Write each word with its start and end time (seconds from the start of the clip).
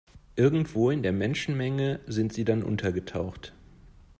Irgendwo 0.35 0.89
in 0.89 1.03
der 1.03 1.11
Menschenmenge 1.11 1.99
sind 2.07 2.33
sie 2.33 2.43
dann 2.43 2.63
untergetaucht. 2.63 3.53